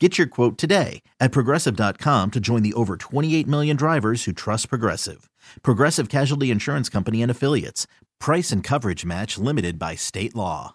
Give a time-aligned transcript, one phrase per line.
[0.00, 4.68] Get your quote today at progressive.com to join the over 28 million drivers who trust
[4.68, 5.30] Progressive.
[5.62, 7.86] Progressive Casualty Insurance Company and Affiliates.
[8.18, 10.74] Price and coverage match limited by state law.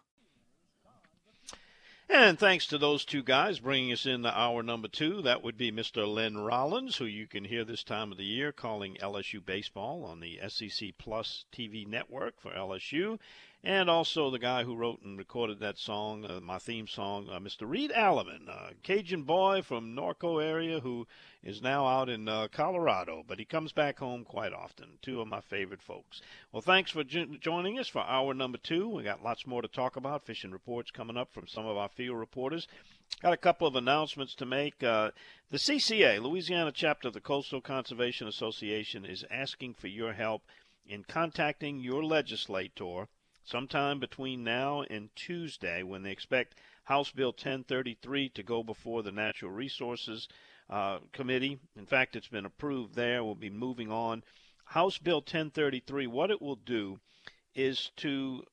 [2.12, 5.22] And thanks to those two guys bringing us in the hour number two.
[5.22, 6.08] That would be Mr.
[6.08, 10.22] Len Rollins, who you can hear this time of the year calling LSU baseball on
[10.22, 13.20] the SEC Plus TV network for LSU
[13.64, 17.40] and also the guy who wrote and recorded that song, uh, my theme song, uh,
[17.40, 17.68] Mr.
[17.70, 21.06] Reed Alleman, a Cajun boy from Norco area who
[21.44, 24.98] is now out in uh, Colorado, but he comes back home quite often.
[25.02, 26.22] Two of my favorite folks.
[26.54, 28.88] Well, thanks for jo- joining us for hour number two.
[28.88, 30.26] We got lots more to talk about.
[30.26, 32.66] Fishing reports coming up from some of our field reporters.
[33.22, 34.82] Got a couple of announcements to make.
[34.82, 35.12] Uh,
[35.50, 40.44] the CCA, Louisiana chapter of the Coastal Conservation Association, is asking for your help
[40.88, 43.10] in contacting your legislator
[43.44, 49.12] sometime between now and Tuesday when they expect House Bill 1033 to go before the
[49.12, 50.28] Natural Resources
[50.70, 51.60] uh, Committee.
[51.76, 53.24] In fact, it's been approved there.
[53.24, 54.24] We'll be moving on.
[54.66, 57.00] House Bill 1033, what it will do
[57.56, 58.44] is to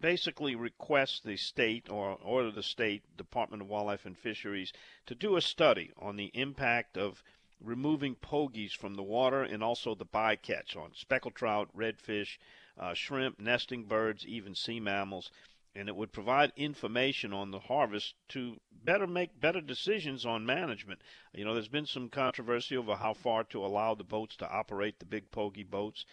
[0.00, 4.72] basically request the state or order the state Department of Wildlife and Fisheries
[5.06, 7.22] to do a study on the impact of
[7.60, 12.38] removing pogies from the water and also the bycatch on speckled trout, redfish,
[12.78, 15.30] uh, shrimp, nesting birds, even sea mammals,
[15.74, 21.00] and it would provide information on the harvest to better make better decisions on management.
[21.34, 24.98] You know, there's been some controversy over how far to allow the boats to operate,
[24.98, 26.04] the big pogie boats.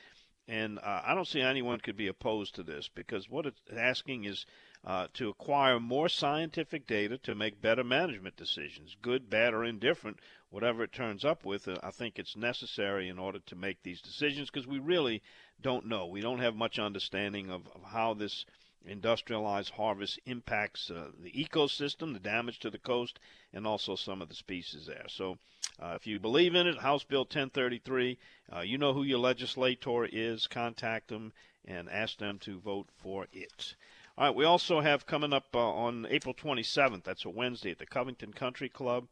[0.47, 4.25] And uh, I don't see anyone could be opposed to this because what it's asking
[4.25, 4.45] is
[4.83, 10.19] uh, to acquire more scientific data to make better management decisions, good, bad, or indifferent,
[10.51, 11.67] whatever it turns up with.
[11.67, 15.23] Uh, I think it's necessary in order to make these decisions because we really
[15.61, 16.05] don't know.
[16.05, 18.45] We don't have much understanding of, of how this
[18.87, 23.19] industrialized harvest impacts uh, the ecosystem, the damage to the coast,
[23.53, 25.05] and also some of the species there.
[25.07, 25.37] So,
[25.79, 28.17] uh, if you believe in it, House Bill 1033,
[28.55, 30.47] uh, you know who your legislator is.
[30.47, 31.33] Contact them
[31.65, 33.75] and ask them to vote for it.
[34.17, 37.79] All right, we also have coming up uh, on April 27th, that's a Wednesday, at
[37.79, 39.07] the Covington Country Club.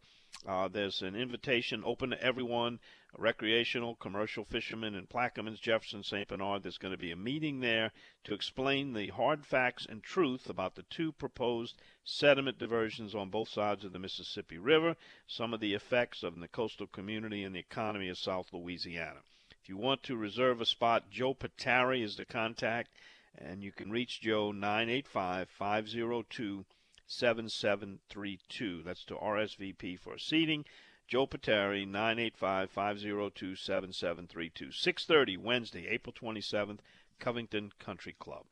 [0.45, 2.79] Uh, there's an invitation open to everyone
[3.17, 6.27] recreational, commercial fishermen in Plaquemines, Jefferson, St.
[6.27, 6.63] Bernard.
[6.63, 7.91] There's going to be a meeting there
[8.23, 13.49] to explain the hard facts and truth about the two proposed sediment diversions on both
[13.49, 17.59] sides of the Mississippi River, some of the effects of the coastal community and the
[17.59, 19.21] economy of South Louisiana.
[19.61, 22.89] If you want to reserve a spot, Joe Patari is the contact,
[23.37, 26.65] and you can reach Joe 985 502
[27.07, 28.83] 7732.
[28.83, 30.65] That's to RSVP for seating.
[31.07, 34.71] Joe Pateri, 985-502-7732.
[34.71, 36.79] 6.30, Wednesday, April 27th,
[37.19, 38.45] Covington Country Club.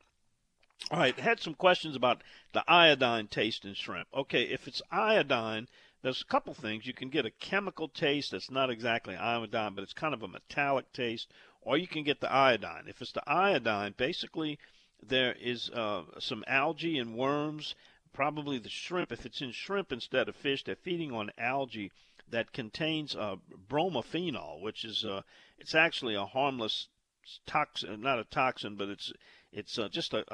[0.90, 4.08] All right, had some questions about the iodine taste in shrimp.
[4.12, 5.68] Okay, if it's iodine,
[6.02, 6.86] there's a couple things.
[6.86, 10.28] You can get a chemical taste that's not exactly iodine, but it's kind of a
[10.28, 12.86] metallic taste, or you can get the iodine.
[12.88, 14.58] If it's the iodine, basically
[15.00, 17.74] there is uh, some algae and worms,
[18.12, 19.12] probably the shrimp.
[19.12, 21.90] If it's in shrimp instead of fish, they're feeding on algae
[22.28, 23.36] that contains uh,
[23.68, 25.22] bromophenol, which is uh,
[25.58, 26.88] it's actually a harmless
[27.46, 29.12] toxin, not a toxin, but it's
[29.52, 30.24] it's uh, just a,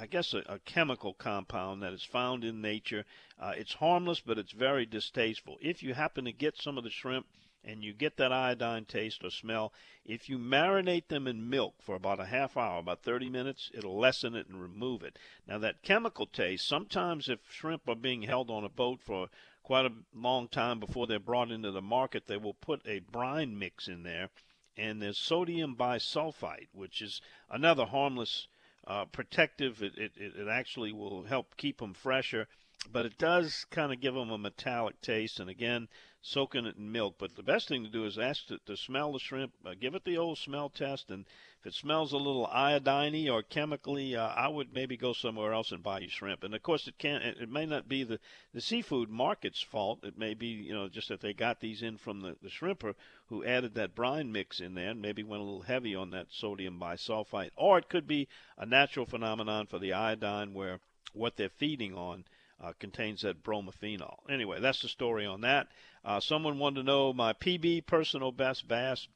[0.00, 3.04] I guess a, a, chemical compound that is found in nature.
[3.38, 5.58] Uh, it's harmless, but it's very distasteful.
[5.60, 7.26] If you happen to get some of the shrimp
[7.64, 9.72] and you get that iodine taste or smell,
[10.04, 13.98] if you marinate them in milk for about a half hour, about 30 minutes, it'll
[13.98, 15.18] lessen it and remove it.
[15.46, 19.28] Now that chemical taste, sometimes if shrimp are being held on a boat for
[19.62, 23.58] quite a long time before they're brought into the market, they will put a brine
[23.58, 24.30] mix in there,
[24.76, 28.48] and there's sodium bisulfite, which is another harmless
[28.86, 29.82] uh, protective.
[29.82, 32.48] It, it, it actually will help keep them fresher.
[32.90, 35.38] but it does kind of give them a metallic taste.
[35.38, 35.88] And again,
[36.24, 37.16] soaking it in milk.
[37.18, 39.96] But the best thing to do is ask to, to smell the shrimp, uh, give
[39.96, 41.26] it the old smell test, and
[41.58, 45.72] if it smells a little iodiney or chemically, uh, I would maybe go somewhere else
[45.72, 46.44] and buy you shrimp.
[46.44, 48.20] And of course, it can it may not be the
[48.54, 50.04] the seafood market's fault.
[50.04, 52.94] It may be you know just that they got these in from the the shrimper
[53.26, 56.32] who added that brine mix in there and maybe went a little heavy on that
[56.32, 60.78] sodium bisulfite, or it could be a natural phenomenon for the iodine where
[61.14, 62.24] what they're feeding on
[62.62, 64.18] uh, contains that bromophenol.
[64.30, 65.68] Anyway, that's the story on that.
[66.04, 69.08] Uh, someone wanted to know my PB personal best bass.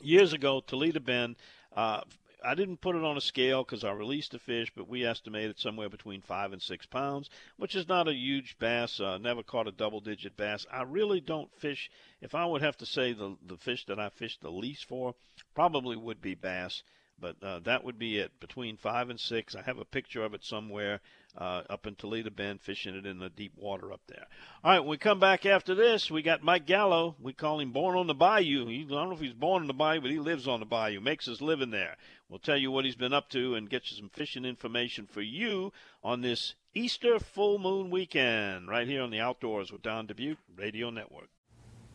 [0.00, 1.36] Years ago, Toledo Bend,
[1.74, 2.02] uh,
[2.44, 5.58] I didn't put it on a scale because I released the fish, but we estimated
[5.58, 9.00] somewhere between five and six pounds, which is not a huge bass.
[9.00, 10.64] Uh, never caught a double-digit bass.
[10.70, 11.90] I really don't fish.
[12.20, 15.16] If I would have to say the the fish that I fish the least for,
[15.52, 16.84] probably would be bass.
[17.18, 19.56] But uh, that would be it, between five and six.
[19.56, 21.00] I have a picture of it somewhere
[21.36, 24.26] uh, up in Toledo Bend, fishing it in the deep water up there.
[24.64, 27.16] All right, when we come back after this, we got Mike Gallo.
[27.20, 28.66] We call him Born on the Bayou.
[28.66, 30.66] He, I don't know if he's born on the bayou, but he lives on the
[30.66, 31.96] bayou, makes his living there.
[32.28, 35.22] We'll tell you what he's been up to and get you some fishing information for
[35.22, 35.72] you
[36.02, 40.90] on this Easter full moon weekend, right here on the Outdoors with Don Dubuque Radio
[40.90, 41.28] Network.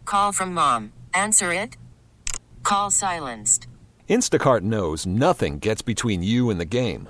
[0.05, 0.91] Call from mom.
[1.13, 1.77] Answer it.
[2.63, 3.67] Call silenced.
[4.09, 7.09] Instacart knows nothing gets between you and the game.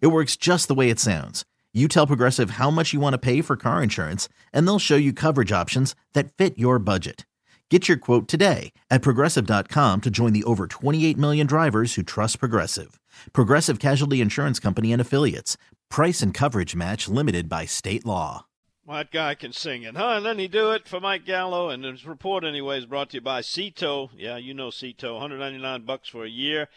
[0.00, 1.44] It works just the way it sounds.
[1.72, 4.96] You tell Progressive how much you want to pay for car insurance, and they'll show
[4.96, 7.26] you coverage options that fit your budget.
[7.70, 12.38] Get your quote today at progressive.com to join the over 28 million drivers who trust
[12.38, 13.00] Progressive.
[13.32, 15.56] Progressive Casualty Insurance Company and Affiliates.
[15.90, 18.44] Price and coverage match limited by state law.
[18.86, 20.16] That guy can sing it, huh?
[20.16, 21.70] And then he do it for Mike Gallo.
[21.70, 23.72] And his report, anyway, is brought to you by Sea
[24.14, 26.68] Yeah, you know Sea 199 bucks for a year.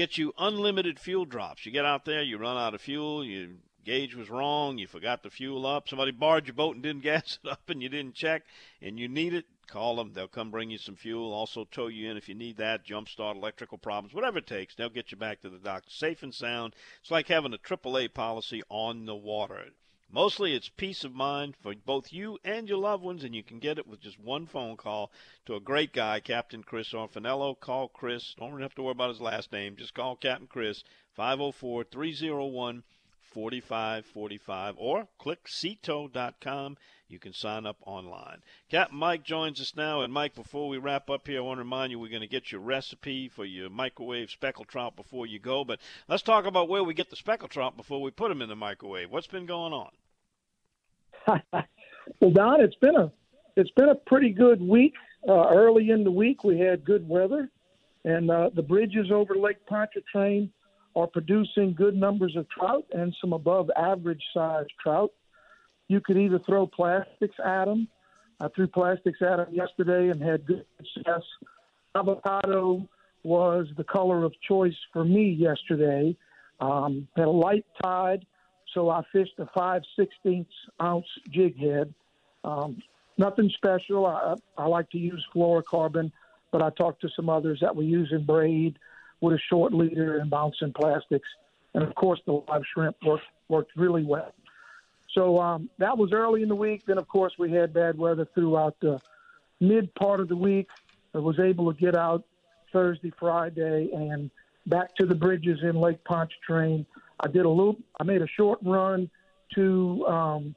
[0.00, 1.66] Get you unlimited fuel drops.
[1.66, 3.48] You get out there, you run out of fuel, your
[3.84, 7.38] gauge was wrong, you forgot to fuel up, somebody barred your boat and didn't gas
[7.44, 8.44] it up and you didn't check,
[8.80, 10.14] and you need it, call them.
[10.14, 13.10] They'll come bring you some fuel, also tow you in if you need that, jump
[13.10, 14.74] start, electrical problems, whatever it takes.
[14.74, 16.74] They'll get you back to the dock safe and sound.
[17.02, 19.66] It's like having a AAA policy on the water.
[20.12, 23.60] Mostly it's peace of mind for both you and your loved ones, and you can
[23.60, 25.12] get it with just one phone call
[25.46, 27.58] to a great guy, Captain Chris Orfanello.
[27.58, 28.34] Call Chris.
[28.34, 29.76] Don't have to worry about his last name.
[29.76, 30.82] Just call Captain Chris,
[31.14, 32.82] 504 301
[33.20, 36.76] 4545, or click seatow.com.
[37.06, 38.42] You can sign up online.
[38.68, 40.00] Captain Mike joins us now.
[40.00, 42.26] And Mike, before we wrap up here, I want to remind you we're going to
[42.26, 45.64] get your recipe for your microwave speckled trout before you go.
[45.64, 48.48] But let's talk about where we get the speckled trout before we put them in
[48.48, 49.12] the microwave.
[49.12, 49.90] What's been going on?
[52.20, 53.12] well, Don, it's been a
[53.56, 54.94] it's been a pretty good week.
[55.28, 57.50] Uh, early in the week, we had good weather,
[58.04, 60.50] and uh, the bridges over Lake Pontchartrain
[60.96, 65.12] are producing good numbers of trout and some above average sized trout.
[65.88, 67.88] You could either throw plastics at them.
[68.40, 71.22] I threw plastics at them yesterday and had good success.
[71.94, 72.88] Avocado
[73.22, 76.16] was the color of choice for me yesterday.
[76.60, 78.24] Um, had a light tide,
[78.74, 80.46] so I fished a 5 16
[80.82, 81.92] ounce jig head.
[82.44, 82.82] Um,
[83.18, 84.06] nothing special.
[84.06, 86.12] I, I like to use fluorocarbon,
[86.52, 88.78] but I talked to some others that were using braid
[89.20, 91.28] with a short leader and bouncing plastics.
[91.74, 94.32] And of course, the live shrimp worked, worked really well.
[95.14, 96.84] So um, that was early in the week.
[96.86, 99.00] Then, of course, we had bad weather throughout the
[99.60, 100.68] mid part of the week.
[101.14, 102.24] I was able to get out
[102.72, 104.30] Thursday, Friday, and
[104.66, 106.86] back to the bridges in Lake Pontchartrain
[107.20, 107.76] I did a little.
[107.98, 109.10] I made a short run
[109.54, 110.54] to um,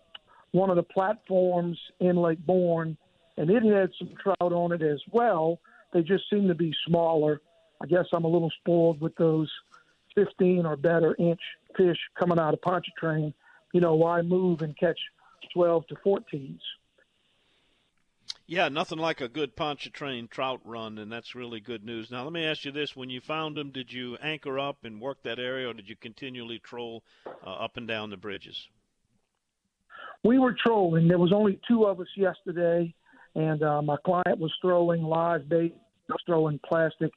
[0.52, 2.98] one of the platforms in Lake Borgne,
[3.38, 5.60] and it had some trout on it as well.
[5.94, 7.42] They just seemed to be smaller.
[7.82, 9.52] I guess I'm a little spoiled with those
[10.16, 11.42] 15 or better inch
[11.76, 13.34] fish coming out of Pontchartrain.
[13.74, 15.00] You know, why move and catch
[15.54, 16.60] 12 to 14s?
[18.46, 22.12] Yeah, nothing like a good Pontchartrain trout run, and that's really good news.
[22.12, 25.00] Now, let me ask you this: When you found them, did you anchor up and
[25.00, 28.68] work that area, or did you continually troll uh, up and down the bridges?
[30.24, 31.08] We were trolling.
[31.08, 32.94] There was only two of us yesterday,
[33.36, 35.76] and uh, my client was throwing live bait,
[36.10, 37.12] was throwing plastic.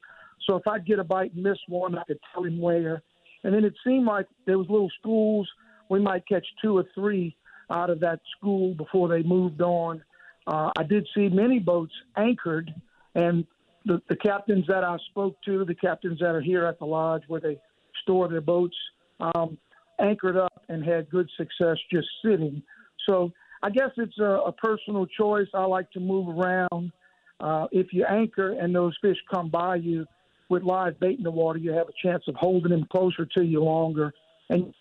[0.45, 3.01] So if I'd get a bite and miss one, I could tell him where.
[3.43, 5.47] And then it seemed like there was little schools.
[5.89, 7.35] We might catch two or three
[7.69, 10.01] out of that school before they moved on.
[10.47, 12.73] Uh, I did see many boats anchored,
[13.15, 13.45] and
[13.85, 17.23] the, the captains that I spoke to, the captains that are here at the lodge
[17.27, 17.59] where they
[18.03, 18.75] store their boats,
[19.19, 19.57] um,
[19.99, 22.61] anchored up and had good success just sitting.
[23.09, 25.47] So I guess it's a, a personal choice.
[25.53, 26.91] I like to move around.
[27.39, 30.05] Uh, if you anchor and those fish come by you
[30.49, 33.43] with live bait in the water, you have a chance of holding them closer to
[33.43, 34.13] you longer
[34.49, 34.73] and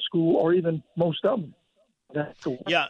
[0.00, 1.54] school or even most of them.
[2.66, 2.86] Yeah,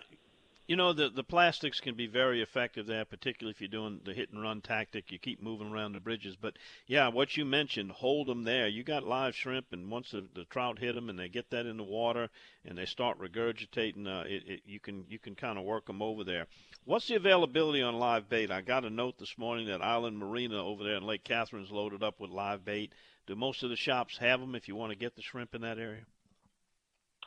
[0.66, 4.12] you know, the the plastics can be very effective there, particularly if you're doing the
[4.12, 5.12] hit and run tactic.
[5.12, 6.34] You keep moving around the bridges.
[6.34, 6.54] But
[6.88, 8.66] yeah, what you mentioned, hold them there.
[8.66, 11.66] You got live shrimp, and once the, the trout hit them and they get that
[11.66, 12.28] in the water
[12.64, 16.02] and they start regurgitating, uh, it, it, you can you can kind of work them
[16.02, 16.46] over there.
[16.84, 18.50] What's the availability on live bait?
[18.50, 22.02] I got a note this morning that Island Marina over there in Lake Catherine's loaded
[22.02, 22.92] up with live bait.
[23.28, 25.60] Do most of the shops have them if you want to get the shrimp in
[25.62, 26.02] that area?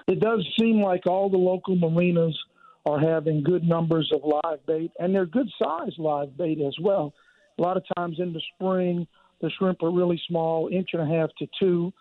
[0.08, 2.38] It does seem like all the local marinas–
[2.86, 7.14] are having good numbers of live bait, and they're good size live bait as well.
[7.58, 9.08] A lot of times in the spring,
[9.42, 11.94] the shrimp are really small, inch and a half to two,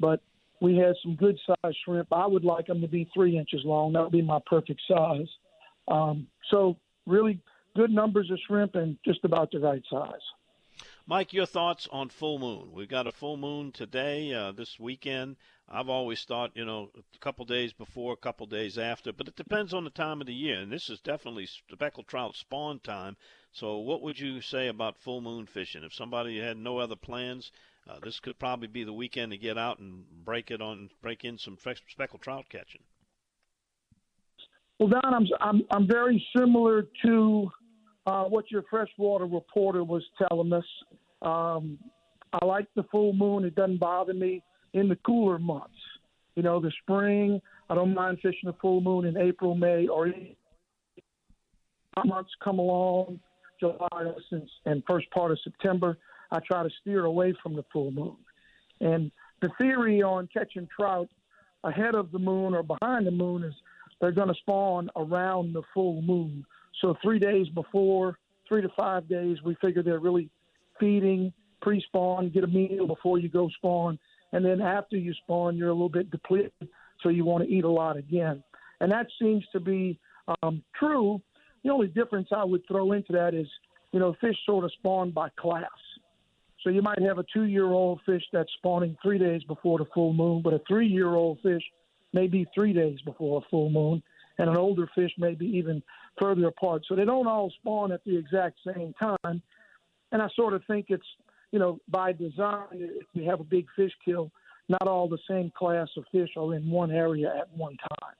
[0.00, 0.20] but
[0.60, 2.08] we had some good size shrimp.
[2.12, 3.92] I would like them to be three inches long.
[3.92, 5.28] That would be my perfect size.
[5.88, 6.76] Um, so
[7.06, 7.40] really
[7.76, 10.12] good numbers of shrimp and just about the right size.
[11.06, 12.70] Mike, your thoughts on full moon?
[12.72, 15.36] We've got a full moon today, uh, this weekend.
[15.68, 19.36] I've always thought, you know, a couple days before, a couple days after, but it
[19.36, 20.60] depends on the time of the year.
[20.60, 23.16] And this is definitely speckled trout spawn time.
[23.52, 25.82] So, what would you say about full moon fishing?
[25.82, 27.50] If somebody had no other plans,
[27.88, 31.24] uh, this could probably be the weekend to get out and break it on, break
[31.24, 31.56] in some
[31.88, 32.82] speckled trout catching.
[34.78, 37.50] Well, Don, I'm I'm, I'm very similar to
[38.06, 40.64] uh, what your freshwater reporter was telling us.
[41.22, 41.78] Um,
[42.32, 43.44] I like the full moon.
[43.44, 44.42] It doesn't bother me
[44.74, 45.74] in the cooler months.
[46.34, 47.40] You know, the spring,
[47.70, 50.12] I don't mind fishing the full moon in April, May, or
[52.04, 53.20] months come along,
[53.60, 53.88] July
[54.66, 55.96] and first part of September.
[56.30, 58.16] I try to steer away from the full moon.
[58.80, 61.08] And the theory on catching trout
[61.62, 63.54] ahead of the moon or behind the moon is
[64.00, 66.44] they're going to spawn around the full moon.
[66.80, 70.28] So three days before, three to five days, we figure they're really
[70.80, 73.98] feeding pre-spawn, get a meal before you go spawn,
[74.34, 76.52] and then after you spawn, you're a little bit depleted,
[77.02, 78.42] so you want to eat a lot again.
[78.80, 79.98] And that seems to be
[80.42, 81.22] um, true.
[81.62, 83.46] The only difference I would throw into that is,
[83.92, 85.80] you know, fish sort of spawn by class.
[86.62, 90.42] So you might have a two-year-old fish that's spawning three days before the full moon,
[90.42, 91.62] but a three-year-old fish
[92.12, 94.02] may be three days before a full moon,
[94.38, 95.82] and an older fish may be even
[96.20, 96.82] further apart.
[96.88, 99.42] So they don't all spawn at the exact same time.
[100.10, 101.06] And I sort of think it's,
[101.54, 104.32] you know, by design, if you have a big fish kill,
[104.68, 108.14] not all the same class of fish are in one area at one time.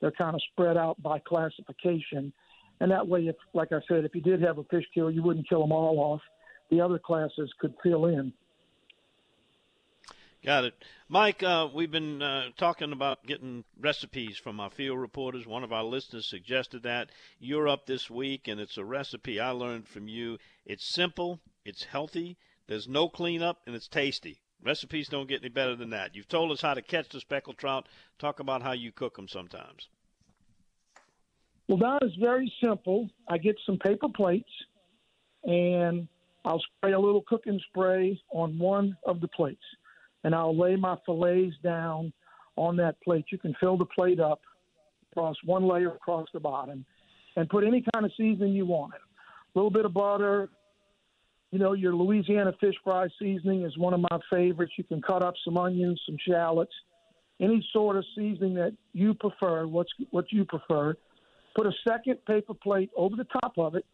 [0.00, 2.32] They're kind of spread out by classification.
[2.80, 5.22] And that way, if, like I said, if you did have a fish kill, you
[5.22, 6.22] wouldn't kill them all off.
[6.70, 8.32] The other classes could fill in.
[10.42, 10.74] Got it.
[11.10, 15.46] Mike, uh, we've been uh, talking about getting recipes from our field reporters.
[15.46, 17.10] One of our listeners suggested that.
[17.38, 20.38] You're up this week, and it's a recipe I learned from you.
[20.64, 22.38] It's simple, it's healthy,
[22.68, 24.40] there's no cleanup, and it's tasty.
[24.62, 26.14] Recipes don't get any better than that.
[26.14, 27.88] You've told us how to catch the speckled trout.
[28.18, 29.88] Talk about how you cook them sometimes.
[31.68, 33.08] Well, that is very simple.
[33.28, 34.50] I get some paper plates,
[35.44, 36.08] and
[36.44, 39.64] I'll spray a little cooking spray on one of the plates
[40.24, 42.12] and I'll lay my fillets down
[42.56, 43.26] on that plate.
[43.30, 44.40] You can fill the plate up
[45.12, 46.84] across one layer across the bottom
[47.36, 48.94] and put any kind of seasoning you want.
[48.94, 50.48] A little bit of butter.
[51.50, 54.72] You know, your Louisiana fish fry seasoning is one of my favorites.
[54.76, 56.72] You can cut up some onions, some shallots,
[57.40, 60.94] any sort of seasoning that you prefer, what's what you prefer.
[61.56, 63.84] Put a second paper plate over the top of it.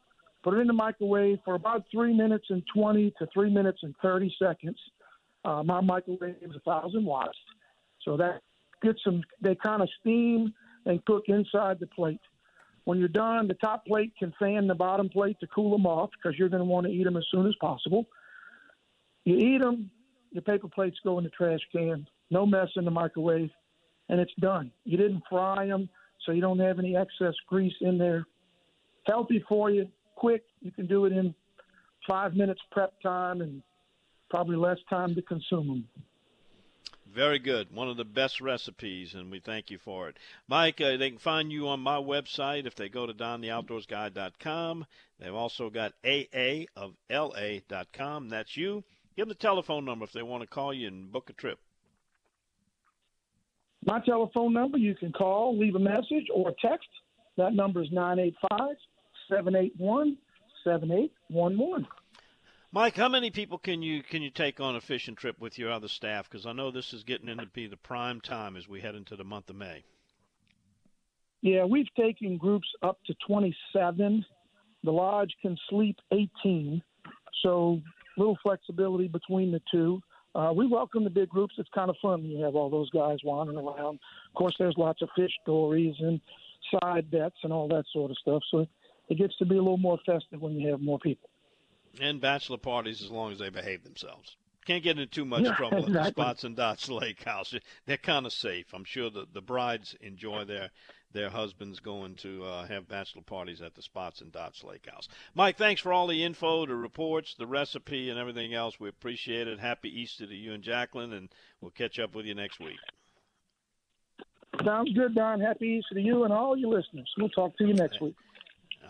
[0.42, 3.94] Put it in the microwave for about three minutes and 20 to three minutes and
[4.02, 4.78] 30 seconds
[5.44, 7.36] uh, my microwave is a thousand watts,
[8.02, 8.40] so that
[8.82, 9.22] gets them.
[9.42, 10.54] They kind of steam
[10.86, 12.20] and cook inside the plate.
[12.84, 16.10] When you're done, the top plate can fan the bottom plate to cool them off
[16.12, 18.06] because you're going to want to eat them as soon as possible.
[19.24, 19.90] You eat them,
[20.32, 23.50] your paper plates go in the trash can, no mess in the microwave,
[24.10, 24.70] and it's done.
[24.84, 25.88] You didn't fry them,
[26.24, 28.26] so you don't have any excess grease in there.
[29.06, 30.44] Healthy for you, quick.
[30.60, 31.34] You can do it in
[32.06, 33.62] five minutes prep time and
[34.28, 35.88] probably less time to consume them.
[37.14, 37.72] Very good.
[37.72, 40.16] One of the best recipes, and we thank you for it.
[40.48, 44.84] Mike, uh, they can find you on my website if they go to dontheoutdoorsguy.com.
[45.20, 48.30] They've also got AA of LA.com.
[48.30, 48.82] That's you.
[49.14, 51.60] Give them the telephone number if they want to call you and book a trip.
[53.86, 56.88] My telephone number, you can call, leave a message, or text.
[57.36, 58.76] That number is 985
[59.28, 60.16] 781
[60.64, 61.86] 7811.
[62.74, 65.70] Mike, how many people can you can you take on a fishing trip with your
[65.70, 66.28] other staff?
[66.28, 69.14] Because I know this is getting into be the prime time as we head into
[69.14, 69.84] the month of May.
[71.40, 74.26] Yeah, we've taken groups up to 27.
[74.82, 76.82] The lodge can sleep 18,
[77.44, 77.80] so
[78.16, 80.00] a little flexibility between the two.
[80.34, 81.54] Uh, we welcome the big groups.
[81.58, 84.00] It's kind of fun you have all those guys wandering around.
[84.30, 86.20] Of course, there's lots of fish stories and
[86.80, 88.42] side bets and all that sort of stuff.
[88.50, 88.66] So
[89.08, 91.30] it gets to be a little more festive when you have more people
[92.00, 94.36] and bachelor parties as long as they behave themselves.
[94.66, 95.98] Can't get into too much trouble exactly.
[95.98, 97.54] at the Spots and Dots Lake House.
[97.84, 98.72] They're kind of safe.
[98.72, 100.70] I'm sure the the brides enjoy their
[101.12, 105.08] their husbands going to uh, have bachelor parties at the Spots and Dots Lake House.
[105.34, 108.80] Mike, thanks for all the info, the reports, the recipe, and everything else.
[108.80, 109.60] We appreciate it.
[109.60, 111.28] Happy Easter to you and Jacqueline, and
[111.60, 112.78] we'll catch up with you next week.
[114.64, 115.40] Sounds good, Don.
[115.40, 117.10] Happy Easter to you and all your listeners.
[117.18, 118.14] We'll talk to you next week.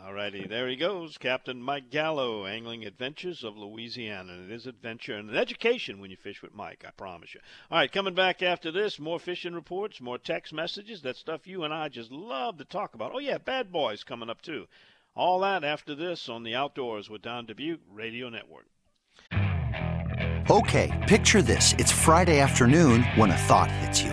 [0.05, 4.35] All righty, there he goes, Captain Mike Gallo, Angling Adventures of Louisiana.
[4.35, 7.41] And it is adventure and an education when you fish with Mike, I promise you.
[7.71, 11.65] All right, coming back after this, more fishing reports, more text messages, that stuff you
[11.65, 13.13] and I just love to talk about.
[13.15, 14.67] Oh, yeah, Bad Boys coming up too.
[15.17, 18.67] All that after this on the Outdoors with Don Dubuque Radio Network.
[20.51, 21.73] Okay, picture this.
[21.79, 24.13] It's Friday afternoon when a thought hits you.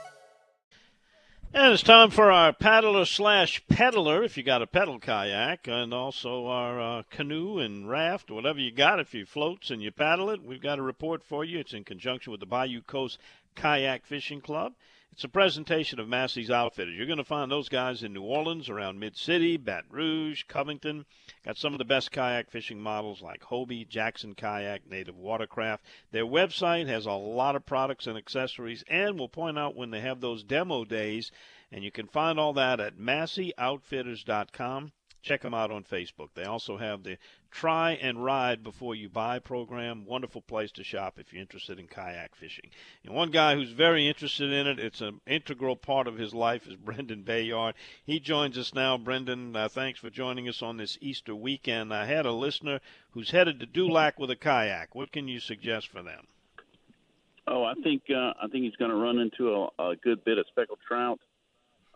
[1.53, 5.93] And it's time for our paddler slash peddler, if you got a pedal kayak, and
[5.93, 9.01] also our uh, canoe and raft, whatever you got.
[9.01, 11.59] If you floats and you paddle it, we've got a report for you.
[11.59, 13.19] It's in conjunction with the Bayou Coast
[13.53, 14.75] Kayak Fishing Club.
[15.11, 16.95] It's a presentation of Massey's Outfitters.
[16.95, 21.05] You're going to find those guys in New Orleans, around Mid City, Baton Rouge, Covington.
[21.43, 25.83] Got some of the best kayak fishing models like Hobie, Jackson Kayak, Native Watercraft.
[26.11, 30.01] Their website has a lot of products and accessories, and we'll point out when they
[30.01, 31.31] have those demo days.
[31.71, 34.91] And you can find all that at MasseyOutfitters.com.
[35.23, 36.29] Check them out on Facebook.
[36.35, 37.17] They also have the
[37.51, 40.05] Try and Ride Before You Buy program.
[40.05, 42.71] Wonderful place to shop if you're interested in kayak fishing.
[43.03, 46.65] And one guy who's very interested in it, it's an integral part of his life,
[46.65, 47.75] is Brendan Bayard.
[48.05, 48.97] He joins us now.
[48.97, 51.93] Brendan, uh, thanks for joining us on this Easter weekend.
[51.93, 52.79] I had a listener
[53.11, 54.95] who's headed to Dulac with a kayak.
[54.95, 56.27] What can you suggest for them?
[57.47, 60.37] Oh, I think uh, I think he's going to run into a, a good bit
[60.37, 61.19] of speckled trout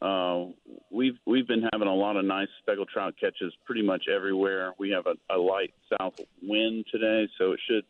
[0.06, 0.52] Uh,
[0.92, 4.74] we've we've been having a lot of nice speckled trout catches pretty much everywhere.
[4.78, 7.84] We have a, a light south wind today, so it should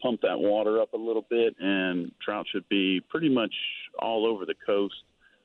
[0.00, 3.52] pump that water up a little bit, and trout should be pretty much
[3.98, 4.94] all over the coast,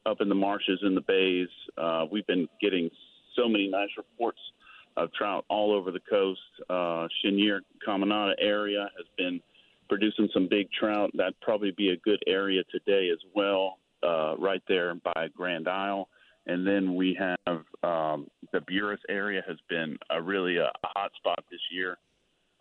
[0.05, 1.49] up in the marshes and the bays.
[1.77, 2.89] Uh, we've been getting
[3.35, 4.39] so many nice reports
[4.95, 6.39] of trout all over the coast.
[6.69, 9.41] Uh, Cheniere Caminada area has been
[9.89, 11.11] producing some big trout.
[11.15, 16.07] That'd probably be a good area today as well, uh, right there by Grand Isle.
[16.45, 21.11] And then we have um, the Buras area has been a really a, a hot
[21.15, 21.97] spot this year.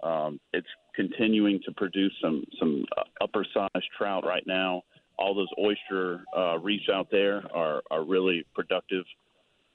[0.03, 4.83] Um, it's continuing to produce some some uh, upper sized trout right now.
[5.19, 9.05] All those oyster uh, reefs out there are are really productive.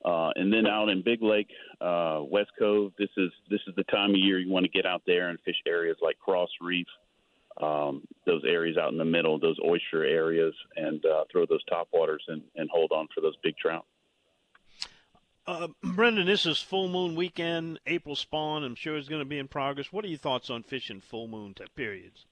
[0.06, 1.50] Uh, and then out in Big Lake,
[1.82, 4.86] uh, West Cove, this is this is the time of year you want to get
[4.86, 6.88] out there and fish areas like Cross Reef,
[7.62, 11.88] um, those areas out in the middle, those oyster areas, and uh, throw those top
[11.92, 13.86] waters and, and hold on for those big trout.
[15.48, 18.64] Uh, Brendan, this is full moon weekend, April spawn.
[18.64, 19.94] I'm sure it's going to be in progress.
[19.94, 22.26] What are your thoughts on fishing full moon periods?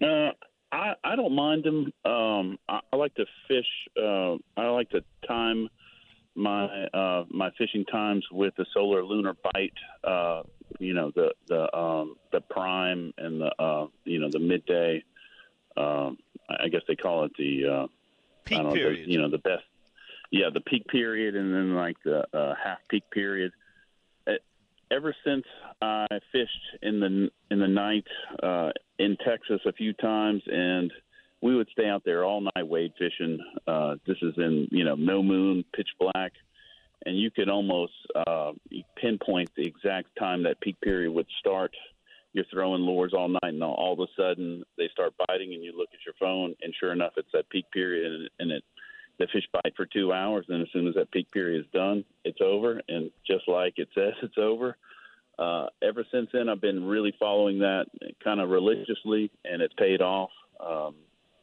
[0.00, 0.30] Uh,
[0.70, 1.92] I I don't mind them.
[2.04, 3.66] Um, I, I like to fish.
[4.00, 5.68] Uh, I like to time
[6.34, 9.72] my uh, my fishing times with the solar lunar bite.
[10.02, 10.42] Uh,
[10.78, 15.02] you know the the um, the prime and the uh, you know the midday.
[15.76, 16.18] Um,
[16.48, 17.86] I guess they call it the uh,
[18.44, 19.06] peak know, period.
[19.06, 19.64] The, you know the best.
[20.30, 23.52] Yeah, the peak period and then like the uh, half peak period.
[24.26, 24.42] It,
[24.90, 25.44] ever since
[25.80, 28.06] I fished in the in the night
[28.42, 30.92] uh, in Texas a few times and
[31.44, 33.38] we would stay out there all night wade fishing.
[33.68, 36.32] Uh, this is in you know no moon, pitch black,
[37.04, 37.92] and you could almost
[38.26, 38.52] uh,
[38.96, 41.70] pinpoint the exact time that peak period would start.
[42.32, 45.72] You're throwing lures all night, and all, of a sudden they start biting, and you
[45.76, 48.64] look at your phone, and sure enough, it's that peak period, and, and it
[49.20, 50.46] the fish bite for two hours.
[50.48, 53.88] And as soon as that peak period is done, it's over, and just like it
[53.94, 54.76] says, it's over.
[55.38, 57.84] Uh, ever since then, I've been really following that
[58.24, 60.30] kind of religiously, and it's paid off.
[60.58, 60.94] Um,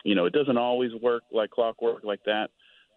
[0.03, 2.49] you know, it doesn't always work like clockwork like that,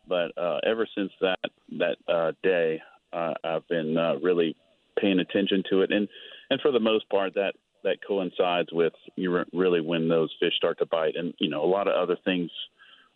[0.08, 1.38] but uh, ever since that
[1.78, 2.80] that uh, day,
[3.12, 4.56] uh, I've been uh, really
[4.98, 6.08] paying attention to it, and
[6.50, 10.54] and for the most part, that that coincides with you re- really when those fish
[10.56, 12.50] start to bite, and you know, a lot of other things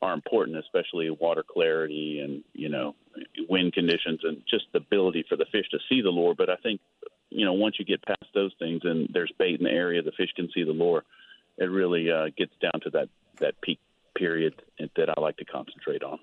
[0.01, 2.95] are important, especially water clarity and you know,
[3.49, 6.35] wind conditions, and just the ability for the fish to see the lure.
[6.37, 6.81] But I think
[7.31, 10.13] you know, once you get past those things and there's bait in the area, the
[10.13, 11.05] fish can see the lure.
[11.59, 13.09] It really uh, gets down to that
[13.41, 13.81] that peak
[14.17, 14.55] period
[14.97, 16.19] that I like to concentrate on.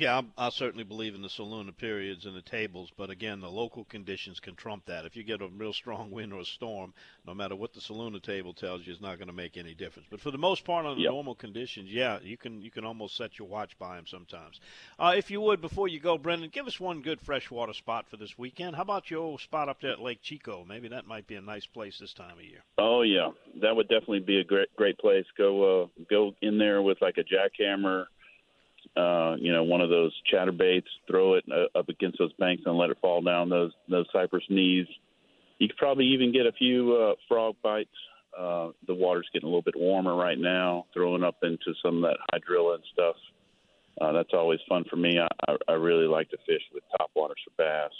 [0.00, 3.50] Yeah, I, I certainly believe in the Solunar periods and the tables, but again, the
[3.50, 5.04] local conditions can trump that.
[5.04, 6.94] If you get a real strong wind or a storm,
[7.26, 10.08] no matter what the Solunar table tells you, it's not going to make any difference.
[10.10, 11.10] But for the most part, on Yep.
[11.10, 14.58] normal conditions, yeah, you can you can almost set your watch by them sometimes.
[14.98, 18.16] Uh, if you would, before you go, Brendan, give us one good freshwater spot for
[18.16, 18.76] this weekend.
[18.76, 20.66] How about your old spot up there at Lake Chicot?
[20.66, 22.64] Maybe that might be a nice place this time of year.
[22.78, 25.26] Oh yeah, that would definitely be a great great place.
[25.36, 28.06] Go uh, go in there with like a jackhammer,
[28.96, 30.88] uh, you know, one of those chatterbaits.
[31.08, 34.44] Throw it uh, up against those banks and let it fall down those those cypress
[34.48, 34.86] knees.
[35.58, 37.90] You could probably even get a few uh, frog bites.
[38.36, 40.86] Uh, the water's getting a little bit warmer right now.
[40.94, 43.16] Throwing up into some of that hydrilla and stuff.
[44.00, 45.18] Uh, that's always fun for me.
[45.18, 47.90] I, I, I really like to fish with topwaters for bass.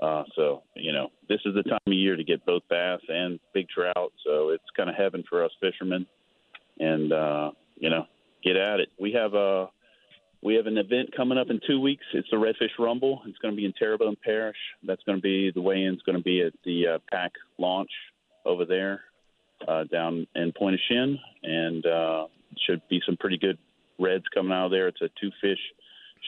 [0.00, 3.40] Uh, so, you know, this is the time of year to get both bass and
[3.54, 4.12] big trout.
[4.24, 6.06] So it's kind of heaven for us fishermen.
[6.78, 8.06] And, uh, you know,
[8.44, 8.90] get at it.
[9.00, 9.68] We have a,
[10.46, 12.04] we have an event coming up in two weeks.
[12.14, 13.20] It's the Redfish Rumble.
[13.26, 14.56] It's going to be in Terrebonne Parish.
[14.84, 17.90] That's going to be the weigh-in's going to be at the uh, pack launch
[18.44, 19.00] over there
[19.66, 22.26] uh, down in Pointe-aux-Chenes, and uh,
[22.64, 23.58] should be some pretty good
[23.98, 24.86] reds coming out of there.
[24.86, 25.58] It's a two-fish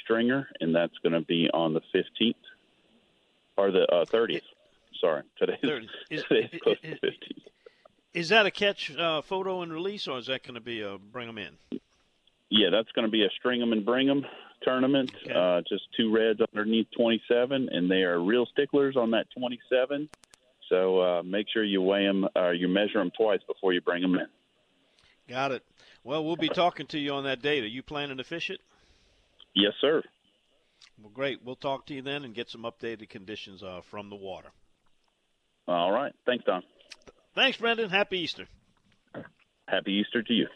[0.02, 2.35] stringer, and that's going to be on the 15th
[3.57, 4.42] or the uh, 30th.
[5.00, 5.87] Sorry, today's, 30th.
[6.11, 7.42] Is- today's is- close is- to 15th.
[8.14, 10.98] Is that a catch uh, photo and release, or is that going to be a
[10.98, 11.81] bring them in?
[12.50, 14.24] Yeah, that's going to be a string 'em and bring 'em
[14.62, 15.12] tournament.
[15.34, 20.08] Uh, just two reds underneath 27, and they are real sticklers on that 27.
[20.68, 24.02] So uh, make sure you weigh them, uh, you measure them twice before you bring
[24.02, 24.26] them in.
[25.28, 25.64] Got it.
[26.04, 27.64] Well, we'll be talking to you on that date.
[27.64, 28.61] Are you planning to fish it?
[29.54, 30.02] Yes, sir.
[31.00, 31.44] Well, great.
[31.44, 34.48] We'll talk to you then and get some updated conditions uh, from the water.
[35.66, 36.12] All right.
[36.24, 36.62] Thanks, Don.
[37.34, 37.90] Thanks, Brendan.
[37.90, 38.46] Happy Easter.
[39.66, 40.48] Happy Easter to you.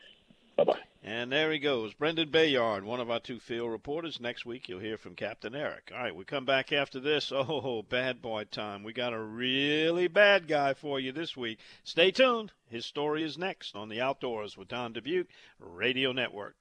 [0.56, 0.78] Bye bye.
[1.04, 4.20] And there he goes, Brendan Bayard, one of our two field reporters.
[4.20, 5.90] Next week you'll hear from Captain Eric.
[5.92, 7.32] All right, we come back after this.
[7.42, 8.84] Oh, bad boy time.
[8.84, 11.58] We got a really bad guy for you this week.
[11.82, 12.52] Stay tuned.
[12.68, 16.54] His story is next on the Outdoors with Don Dubuque Radio Network.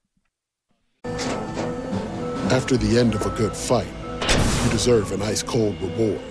[2.52, 3.88] After the end of a good fight,
[4.66, 6.31] you deserve an ice cold reward.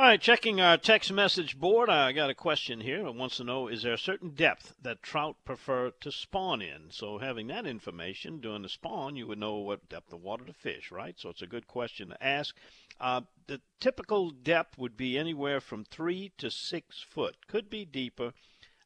[0.00, 3.06] All right, checking our text message board, I got a question here.
[3.06, 6.84] It wants to know is there a certain depth that trout prefer to spawn in?
[6.88, 10.54] So, having that information during the spawn, you would know what depth of water to
[10.54, 11.20] fish, right?
[11.20, 12.56] So, it's a good question to ask.
[12.98, 18.32] Uh, the typical depth would be anywhere from three to six foot, could be deeper.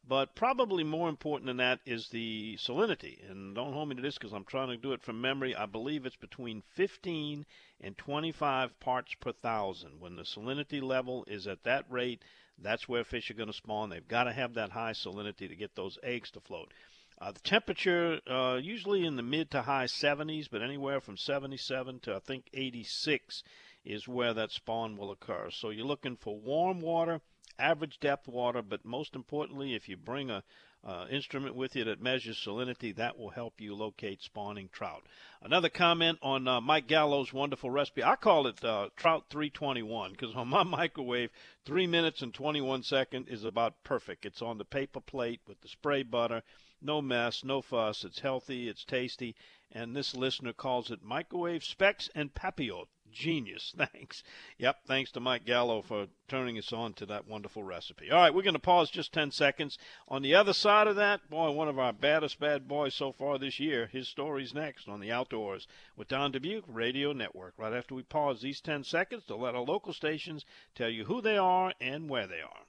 [0.07, 3.29] But probably more important than that is the salinity.
[3.31, 5.57] And don't hold me to this because I'm trying to do it from memory.
[5.57, 7.47] I believe it's between 15
[7.81, 10.01] and 25 parts per thousand.
[10.01, 12.23] When the salinity level is at that rate,
[12.59, 13.89] that's where fish are going to spawn.
[13.89, 16.75] They've got to have that high salinity to get those eggs to float.
[17.19, 22.01] Uh, the temperature uh, usually in the mid to high 70s, but anywhere from 77
[22.01, 23.43] to I think 86
[23.85, 25.51] is where that spawn will occur.
[25.51, 27.23] So you're looking for warm water
[27.59, 30.43] average depth water, but most importantly, if you bring a
[30.87, 35.03] uh, instrument with you that measures salinity, that will help you locate spawning trout.
[35.41, 38.05] Another comment on uh, Mike Gallo's wonderful recipe.
[38.05, 41.31] I call it uh, Trout 321 because on my microwave,
[41.65, 44.27] 3 minutes and 21 seconds is about perfect.
[44.27, 46.43] It's on the paper plate with the spray butter.
[46.83, 48.05] No mess, no fuss.
[48.05, 49.35] It's healthy, it's tasty,
[49.73, 53.75] and this listener calls it microwave specs en papillote genius.
[53.93, 54.23] Thanks.
[54.59, 58.11] Yep, thanks to Mike Gallo for turning us on to that wonderful recipe.
[58.11, 59.79] All right, we're going to pause just 10 seconds.
[60.09, 63.39] On the other side of that, boy, one of our baddest bad boys so far
[63.39, 67.55] this year, his story's next on the Outdoors with Don Dubuque Radio Network.
[67.57, 71.21] Right after we pause these 10 seconds to let our local stations tell you who
[71.21, 72.64] they are and where they are.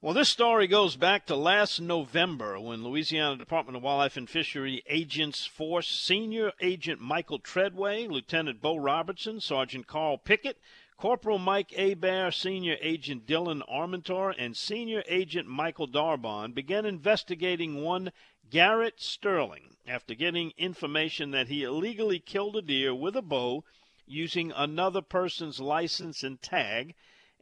[0.00, 4.82] Well, this story goes back to last November when Louisiana Department of Wildlife and Fishery
[4.86, 10.58] Agents Force Senior Agent Michael Treadway, Lieutenant Bo Robertson, Sergeant Carl Pickett,
[10.98, 18.12] Corporal Mike Abair, Senior Agent Dylan Armentor, and Senior Agent Michael Darbon began investigating one
[18.50, 23.64] Garrett Sterling after getting information that he illegally killed a deer with a bow
[24.06, 26.94] using another person's license and tag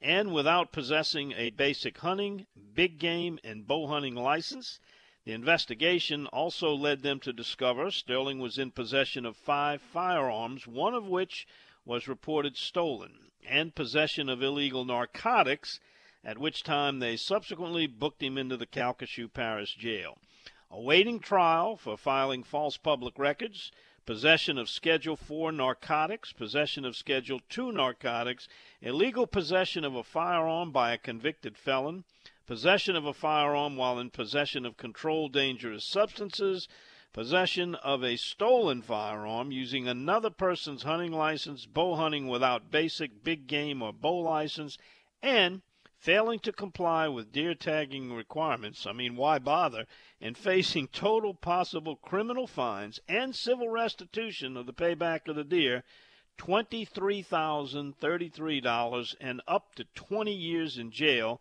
[0.02, 4.80] and without possessing a basic hunting, big game, and bow hunting license.
[5.24, 10.94] The investigation also led them to discover Sterling was in possession of five firearms, one
[10.94, 11.46] of which
[11.84, 15.78] was reported stolen, and possession of illegal narcotics,
[16.24, 20.18] at which time they subsequently booked him into the Calcasieu Parish Jail.
[20.68, 23.70] Awaiting trial for filing false public records,
[24.04, 28.48] possession of Schedule 4 narcotics, possession of Schedule 2 narcotics,
[28.80, 32.04] illegal possession of a firearm by a convicted felon,
[32.46, 36.68] possession of a firearm while in possession of controlled dangerous substances,
[37.12, 43.46] possession of a stolen firearm using another person's hunting license, bow hunting without basic big
[43.46, 44.78] game or bow license,
[45.22, 45.62] and
[46.02, 49.86] failing to comply with deer tagging requirements, I mean, why bother,
[50.20, 55.84] and facing total possible criminal fines and civil restitution of the payback of the deer,
[56.38, 61.40] $23,033 and up to 20 years in jail,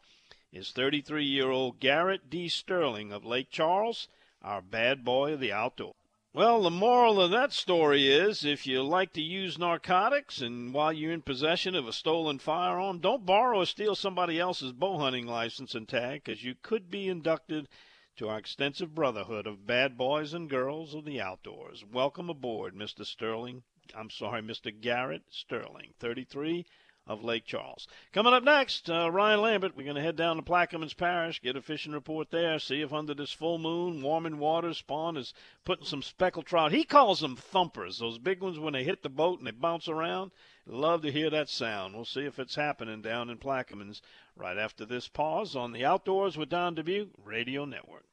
[0.54, 2.48] is 33 year old Garrett D.
[2.48, 4.08] Sterling of Lake Charles,
[4.44, 5.96] our bad boy of the outdoors.
[6.34, 10.94] Well, the moral of that story is if you like to use narcotics and while
[10.94, 15.28] you're in possession of a stolen firearm, don't borrow or steal somebody else's bow hunting
[15.28, 17.68] license and tag because you could be inducted
[18.16, 21.84] to our extensive brotherhood of bad boys and girls of the outdoors.
[21.84, 23.06] Welcome aboard, Mr.
[23.06, 23.64] Sterling.
[23.94, 24.72] I'm sorry, Mr.
[24.72, 26.66] Garrett Sterling, 33
[27.12, 27.90] of Lake Charles.
[28.14, 29.76] Coming up next, uh, Ryan Lambert.
[29.76, 32.94] We're going to head down to Plaquemines Parish, get a fishing report there, see if
[32.94, 35.34] under this full moon, warming waters, Spawn is
[35.66, 36.72] putting some speckled trout.
[36.72, 39.90] He calls them thumpers, those big ones when they hit the boat and they bounce
[39.90, 40.32] around.
[40.66, 41.96] Love to hear that sound.
[41.96, 44.00] We'll see if it's happening down in Plaquemines
[44.38, 48.06] right after this pause on the Outdoors with Don Dubuque Radio Network.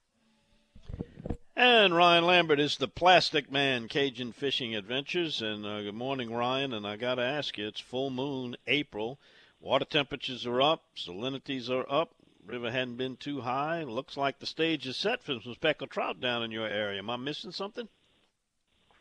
[1.61, 5.43] And Ryan Lambert is the Plastic Man Cajun Fishing Adventures.
[5.43, 6.73] And uh, good morning, Ryan.
[6.73, 9.19] And I got to ask you, it's full moon, April.
[9.59, 12.15] water temperatures are up, salinities are up.
[12.47, 13.83] River hadn't been too high.
[13.83, 17.01] Looks like the stage is set for some speckled trout down in your area.
[17.01, 17.89] Am I missing something?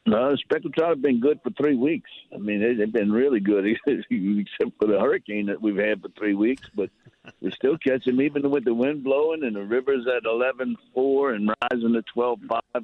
[0.07, 2.09] No, the speckled trout have been good for three weeks.
[2.33, 6.33] I mean, they've been really good, except for the hurricane that we've had for three
[6.33, 6.67] weeks.
[6.73, 6.89] But
[7.41, 11.33] we still catch them, even with the wind blowing and the rivers at eleven four
[11.33, 12.83] and rising to twelve five.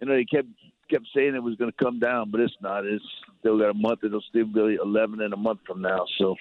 [0.00, 0.48] You know, they kept
[0.90, 2.86] kept saying it was going to come down, but it's not.
[2.86, 3.04] It's
[3.40, 4.00] still got a month.
[4.04, 6.04] It'll still be eleven in a month from now.
[6.18, 6.36] So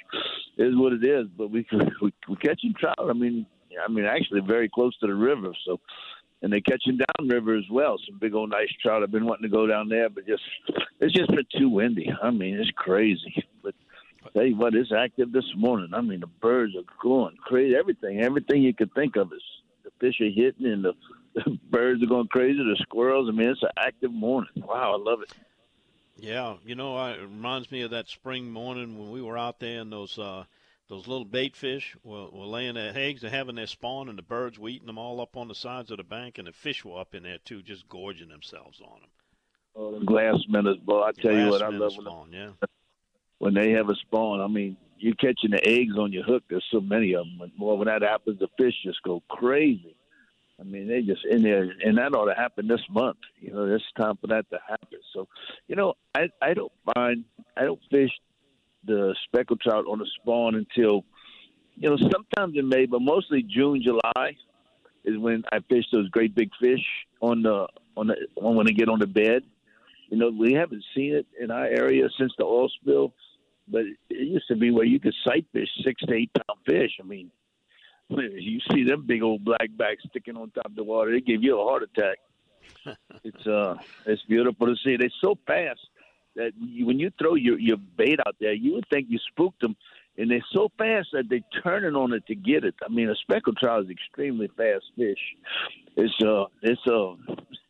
[0.57, 1.27] it is what it is.
[1.37, 1.65] But we
[2.01, 2.95] we we catching trout.
[2.99, 3.45] I mean,
[3.83, 5.51] I mean, actually very close to the river.
[5.65, 5.79] So
[6.41, 7.97] and they're catching downriver as well.
[8.07, 9.01] Some big old nice trout.
[9.01, 10.43] I've been wanting to go down there, but just
[10.99, 12.11] it's just been too windy.
[12.21, 13.43] I mean, it's crazy.
[14.33, 15.93] Tell you what, it's active this morning.
[15.93, 17.75] I mean, the birds are going crazy.
[17.75, 19.41] Everything, everything you could think of is
[19.83, 20.93] the fish are hitting and the,
[21.35, 22.57] the birds are going crazy.
[22.57, 23.29] The squirrels.
[23.29, 24.51] I mean, it's an active morning.
[24.55, 25.33] Wow, I love it.
[26.17, 29.81] Yeah, you know, it reminds me of that spring morning when we were out there
[29.81, 30.17] in those.
[30.17, 30.45] uh
[30.87, 34.23] those little bait fish were, were laying their eggs and having their spawn, and the
[34.23, 36.85] birds were eating them all up on the sides of the bank, and the fish
[36.85, 39.09] were up in there too, just gorging themselves on them.
[39.75, 41.01] Oh, the glass minnows, boy!
[41.01, 42.51] I tell you what, I love spawn, yeah.
[43.39, 44.41] When they have a spawn.
[44.41, 46.43] I mean, you're catching the eggs on your hook.
[46.49, 47.51] There's so many of them.
[47.57, 49.95] Boy, when that happens, the fish just go crazy.
[50.59, 53.17] I mean, they just in there, and that ought to happen this month.
[53.41, 54.99] You know, it's time for that to happen.
[55.13, 55.27] So,
[55.67, 57.25] you know, I I don't mind.
[57.57, 58.11] I don't fish
[58.85, 61.03] the speckled trout on the spawn until
[61.75, 64.37] you know sometimes in May, but mostly June, July
[65.03, 66.83] is when I fish those great big fish
[67.21, 67.67] on the
[67.97, 69.43] on the on when they get on the bed.
[70.09, 73.13] You know, we haven't seen it in our area since the oil spill,
[73.67, 76.91] but it used to be where you could sight fish six to eight pound fish.
[77.01, 77.31] I mean,
[78.09, 81.59] you see them big old blackbacks sticking on top of the water, they give you
[81.59, 82.17] a heart attack.
[83.23, 83.75] it's uh,
[84.05, 84.97] it's beautiful to see.
[84.97, 85.79] They're so fast
[86.35, 89.61] that you, when you throw your your bait out there, you would think you spooked
[89.61, 89.75] them,
[90.17, 92.75] and they're so fast that they're turning on it to get it.
[92.83, 95.19] I mean, a speckled trout is extremely fast fish.
[95.95, 97.15] It's uh, it's uh,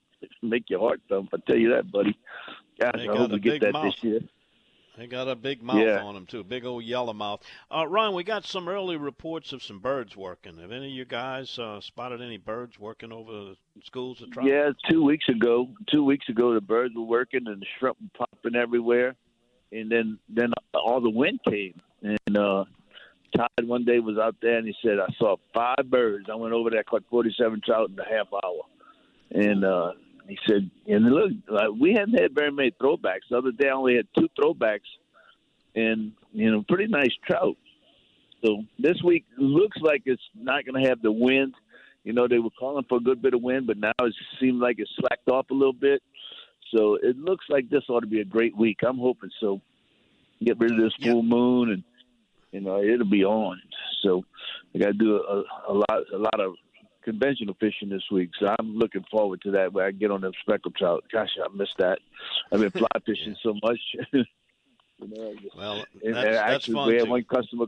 [0.41, 1.29] make your heart thump.
[1.33, 2.17] I tell you that, buddy.
[2.79, 3.93] Gosh, I hope we get that mouth.
[3.93, 4.19] this year.
[4.97, 6.01] They got a big mouth Yeah.
[6.03, 7.41] on them too, big old yellow mouth.
[7.69, 10.57] Uh, Ryan, we got some early reports of some birds working.
[10.57, 14.47] Have any of you guys uh, spotted any birds working over the schools of trout?
[14.47, 18.25] Yeah, two weeks ago, two weeks ago, the birds were working and the shrimp were
[18.25, 19.15] popping everywhere,
[19.71, 21.73] and then then all the wind came.
[22.01, 22.65] And uh,
[23.35, 26.27] Todd one day was out there and he said, "I saw five birds.
[26.31, 28.61] I went over there, caught forty-seven trout in a half hour."
[29.31, 29.91] And uh,
[30.27, 31.31] he said, "And look,
[31.79, 33.27] we hadn't had very many throwbacks.
[33.29, 34.87] The other day, I only had two throwbacks,
[35.75, 37.57] and you know, pretty nice trout."
[38.43, 41.53] So this week looks like it's not going to have the wind.
[42.03, 44.61] You know, they were calling for a good bit of wind, but now it seems
[44.61, 46.03] like it's slacked off a little bit.
[46.75, 48.79] So it looks like this ought to be a great week.
[48.85, 49.61] I'm hoping so.
[50.43, 51.83] Get rid of this full moon, and
[52.51, 53.61] you know it'll be on.
[54.03, 54.25] So
[54.73, 56.55] I got to do a, a lot, a lot of
[57.05, 58.31] conventional fishing this week.
[58.39, 59.71] So I'm looking forward to that.
[59.71, 61.05] Where I get on them speckled trout.
[61.13, 61.99] Gosh, I missed that.
[62.51, 63.79] I've been fly fishing so much.
[64.11, 64.25] you
[65.07, 67.11] know, Well, and, that's, and that's actually, fun we had too.
[67.11, 67.65] one customer.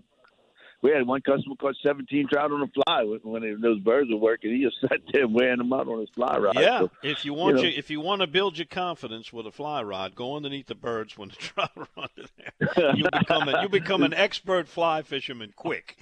[0.84, 4.17] We had one customer caught 17 trout on a fly when, when those birds were
[4.17, 4.52] working.
[4.52, 6.54] He just sat there wearing them out on his fly rod.
[6.60, 9.47] Yeah, So, if you want know, you, if you want to build your confidence with
[9.47, 12.95] a fly rod, go underneath the birds when the trout are running there.
[12.95, 15.97] You become a, you become an expert fly fisherman quick.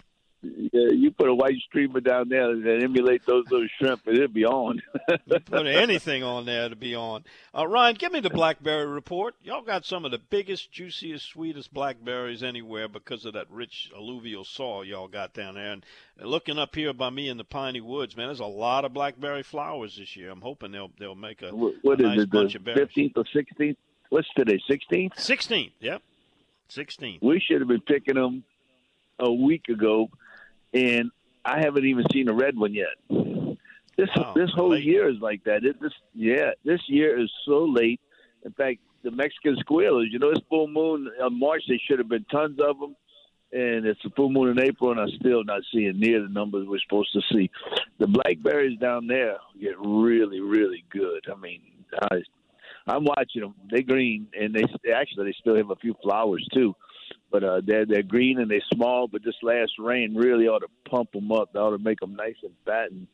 [0.73, 4.27] Yeah, you put a white streamer down there and emulate those little shrimp, and it'll
[4.27, 4.81] be on.
[5.45, 7.23] Put anything on there to be on.
[7.57, 9.35] Uh, Ryan, give me the blackberry report.
[9.43, 14.43] Y'all got some of the biggest, juiciest, sweetest blackberries anywhere because of that rich alluvial
[14.43, 15.71] soil y'all got down there.
[15.73, 15.83] And
[16.21, 19.43] looking up here by me in the piney woods, man, there's a lot of blackberry
[19.43, 20.29] flowers this year.
[20.31, 22.29] I'm hoping they'll they'll make a, What- a is nice it?
[22.29, 22.89] bunch The of berries.
[22.95, 23.77] 15th or 16th?
[24.09, 24.61] What's today?
[24.69, 25.13] 16th.
[25.15, 25.71] 16th.
[25.79, 26.01] Yep.
[26.69, 27.21] 16th.
[27.21, 28.43] We should have been picking them
[29.19, 30.09] a week ago,
[30.75, 31.09] and
[31.43, 32.95] I haven't even seen a red one yet.
[33.97, 34.83] This Wow, this whole late.
[34.83, 35.63] year is like that.
[35.63, 38.01] It, this yeah, this year is so late.
[38.43, 41.63] In fact, the Mexican squealers, you know, it's full moon on March.
[41.67, 42.95] There should have been tons of them,
[43.53, 46.67] and it's a full moon in April, and I'm still not seeing near the numbers
[46.67, 47.49] we're supposed to see.
[47.99, 51.23] The blackberries down there get really, really good.
[51.31, 51.61] I mean,
[52.11, 52.21] I,
[52.87, 53.55] I'm watching them.
[53.69, 56.75] They're green, and they actually they still have a few flowers too
[57.31, 59.07] but uh, they're they're green and they're small.
[59.07, 61.53] But this last rain really ought to pump them up.
[61.53, 63.07] They ought to make them nice and fat, and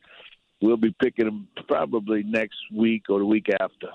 [0.60, 3.88] we'll be picking them probably next week or the week after.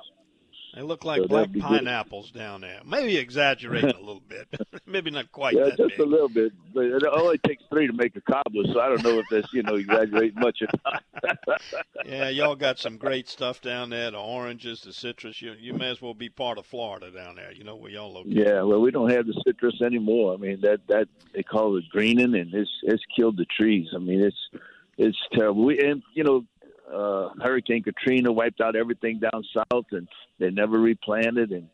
[0.78, 1.64] They look like So black that'd good.
[1.64, 2.82] pineapples down there.
[2.86, 4.48] Maybe exaggerating a little bit.
[4.86, 6.00] Maybe not quite yeah, that just big.
[6.00, 6.54] a little bit.
[6.72, 9.52] But it only takes three to make a cobbler, so I don't know if that's
[9.54, 11.04] you know exaggerating much or not.
[12.06, 14.12] Yeah, y'all got some great stuff down there.
[14.12, 15.42] The oranges, the citrus.
[15.42, 17.52] You you may as well be part of Florida down there.
[17.52, 18.38] You know where y'all located.
[18.38, 20.36] Yeah, well, we don't have the citrus anymore.
[20.36, 23.88] I mean, that that they call it greening, and it's it's killed the trees.
[23.96, 24.62] I mean, it's
[24.98, 25.66] it's terrible.
[25.66, 26.46] We and you know,
[26.92, 30.08] uh, Hurricane Katrina wiped out everything down south, and
[30.40, 31.52] they never replanted.
[31.52, 31.68] And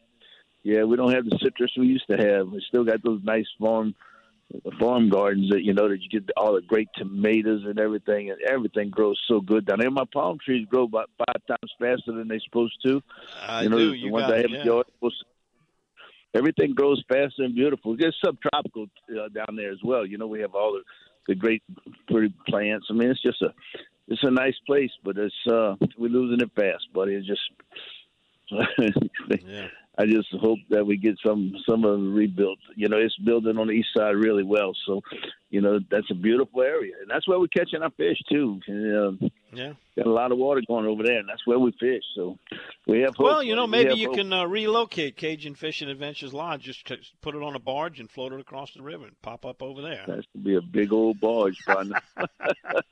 [0.64, 2.50] yeah, we don't have the citrus we used to have.
[2.50, 3.96] We still got those nice farm
[4.80, 8.40] farm gardens that you know that you get all the great tomatoes and everything, and
[8.42, 9.92] everything grows so good down there.
[9.92, 13.02] My palm trees grow about five times faster than they're supposed to.
[13.42, 13.92] I you know, do.
[13.92, 14.64] the You ones got I have yeah.
[14.64, 14.90] Georgia,
[16.34, 17.96] everything grows faster and beautiful.
[17.98, 20.06] It's subtropical uh, down there as well.
[20.06, 20.84] You know, we have all the,
[21.28, 21.64] the great
[22.08, 22.88] pretty plants.
[22.90, 23.54] I mean, it's just a
[24.08, 27.14] it's a nice place, but it's uh we're losing it fast, buddy.
[27.16, 27.42] It's just
[29.48, 29.68] Yeah.
[29.96, 32.58] I just hope that we get some some of it rebuilt.
[32.76, 35.02] You know, it's building on the east side really well, so
[35.54, 38.60] you know that's a beautiful area, and that's where we're catching our fish too.
[38.68, 39.74] And, uh, Yeah.
[39.96, 42.02] got a lot of water going over there, and that's where we fish.
[42.16, 42.40] So
[42.88, 43.26] we have hope.
[43.28, 44.16] Well, you know, maybe you hope.
[44.16, 46.64] can uh, relocate Cajun Fishing Adventures Lodge.
[46.64, 46.92] Just
[47.22, 49.84] put it on a barge and float it across the river and pop up over
[49.84, 50.04] there.
[50.08, 52.02] That should be a big old barge, partner.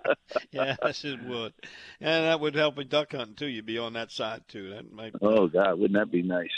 [0.51, 1.53] yes, it would,
[1.99, 3.47] and that would help with duck hunting too.
[3.47, 4.69] You'd be on that side too.
[4.69, 5.13] That might.
[5.19, 6.49] oh God, wouldn't that be nice?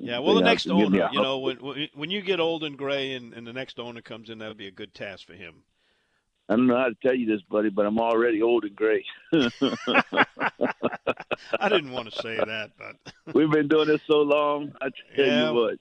[0.00, 0.20] Yeah.
[0.20, 1.56] Well, the next owner, you know, when
[1.94, 4.66] when- you get old and gray, and, and the next owner comes in, that'd be
[4.66, 5.39] a good task for him.
[6.48, 9.04] I don't know how to tell you this, buddy, but I'm already old and gray.
[9.32, 9.48] I
[11.68, 12.96] didn't want to say that, but
[13.34, 14.72] We've been doing this so long.
[14.80, 15.74] I tell Yeah, you what.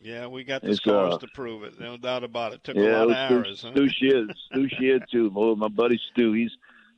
[0.00, 1.78] yeah, we got the It's, scars uh, to prove it.
[1.80, 2.62] No doubt about it.
[2.64, 3.58] Took yeah, a lot of arrows.
[3.60, 3.72] Stu, Huh?
[3.74, 5.30] Stu Shear, Stu Shear too.
[5.30, 6.50] Boy, my buddy Stu, he's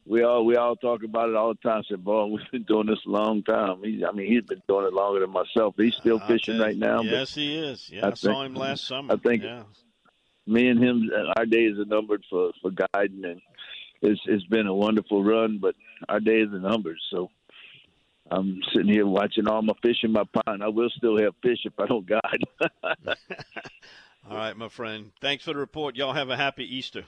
[0.07, 1.83] we all we all talk about it all the time.
[1.89, 3.83] Said, boy, we've been doing this a long time.
[3.83, 5.75] He's, I mean, he's been doing it longer than myself.
[5.79, 7.01] He's still I'll fishing right now.
[7.03, 7.89] Yes, he is.
[7.91, 9.15] Yeah, I, I saw think- him last summer.
[9.15, 9.62] I think Yeah.
[10.47, 13.40] Me and him, our days are numbered for for guiding, and
[14.03, 15.59] it's it's been a wonderful run.
[15.61, 15.74] But
[16.09, 17.30] our days are numbered, so.
[18.30, 20.62] I'm sitting here watching all my fish in my pond.
[20.62, 22.42] I will still have fish if I don't guide.
[24.30, 25.12] All right, my friend.
[25.20, 25.97] Thanks for the report.
[25.97, 27.05] Y'all have a happy Easter.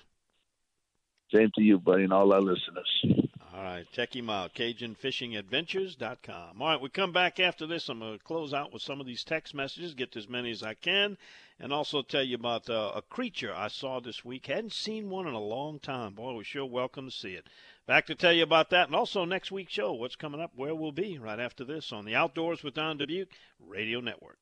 [1.34, 3.25] Same to you, buddy, and all our listeners.
[3.56, 6.60] All right, check him out, CajunFishingAdventures.com.
[6.60, 7.88] All right, we come back after this.
[7.88, 10.62] I'm going to close out with some of these text messages, get as many as
[10.62, 11.16] I can,
[11.58, 14.48] and also tell you about uh, a creature I saw this week.
[14.48, 16.12] Hadn't seen one in a long time.
[16.12, 17.46] Boy, we sure welcome to see it.
[17.86, 20.74] Back to tell you about that, and also next week's show, what's coming up, where
[20.74, 23.28] we'll be right after this on the Outdoors with Don Dubuc
[23.58, 24.36] Radio Network.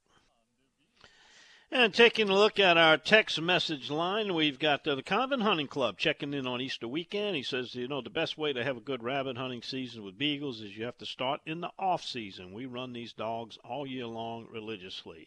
[1.77, 5.67] And taking a look at our text message line, we've got uh, the Convent Hunting
[5.67, 7.35] Club checking in on Easter weekend.
[7.35, 10.17] He says, you know, the best way to have a good rabbit hunting season with
[10.17, 12.53] beagles is you have to start in the off season.
[12.53, 15.27] We run these dogs all year long religiously.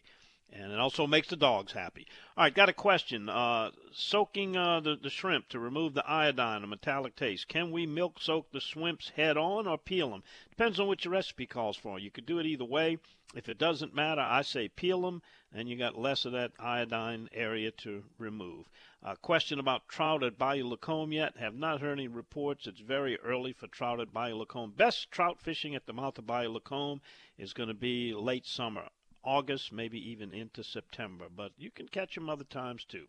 [0.50, 2.06] And it also makes the dogs happy.
[2.36, 3.28] All right, got a question.
[3.28, 7.48] Uh, soaking uh, the, the shrimp to remove the iodine and metallic taste.
[7.48, 10.22] Can we milk soak the shrimps head on or peel them?
[10.48, 11.98] Depends on what your recipe calls for.
[11.98, 12.98] You could do it either way.
[13.34, 15.20] If it doesn't matter, I say peel them,
[15.52, 18.70] and you got less of that iodine area to remove.
[19.02, 21.36] Uh, question about trout at Bayou Lacombe yet?
[21.36, 22.66] Have not heard any reports.
[22.66, 24.72] It's very early for trout at Bayou Lacombe.
[24.74, 27.02] Best trout fishing at the mouth of Bayou Lacombe
[27.36, 28.88] is going to be late summer.
[29.24, 33.06] August, maybe even into September, but you can catch them other times too.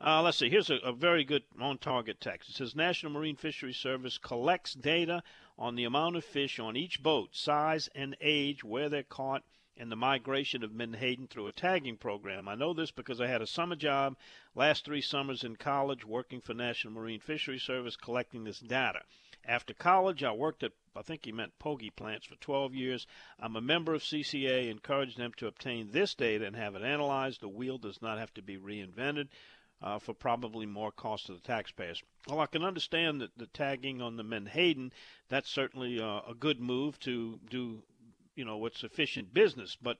[0.00, 0.48] Uh, let's see.
[0.48, 2.50] Here's a, a very good on-target text.
[2.50, 5.22] It says National Marine Fisheries Service collects data
[5.58, 9.42] on the amount of fish on each boat, size and age, where they're caught,
[9.76, 12.48] and the migration of menhaden through a tagging program.
[12.48, 14.16] I know this because I had a summer job
[14.54, 19.00] last three summers in college working for National Marine Fisheries Service collecting this data.
[19.48, 23.06] After college, I worked at, I think he meant Pogie plants for 12 years.
[23.40, 27.40] I'm a member of CCA, encourage them to obtain this data and have it analyzed.
[27.40, 29.28] The wheel does not have to be reinvented
[29.80, 32.02] uh, for probably more cost to the taxpayers.
[32.26, 34.92] Well, I can understand that the tagging on the Menhaden,
[35.30, 37.82] that's certainly uh, a good move to do,
[38.34, 39.96] you know, what's efficient business, but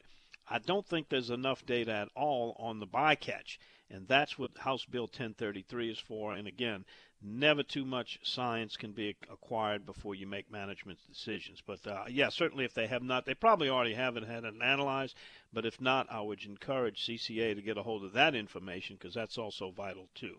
[0.51, 3.59] I don't think there's enough data at all on the bycatch.
[3.91, 6.35] And that's what House Bill 1033 is for.
[6.35, 6.85] And again,
[7.23, 11.63] never too much science can be acquired before you make management decisions.
[11.67, 15.17] But uh, yeah, certainly if they have not, they probably already haven't had it analyzed.
[15.53, 19.15] But if not, I would encourage CCA to get a hold of that information because
[19.15, 20.39] that's also vital too.